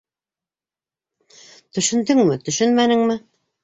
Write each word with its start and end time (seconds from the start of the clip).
Төшөндөңмө, 1.79 2.43
төшөнмәнеңме? 2.51 3.25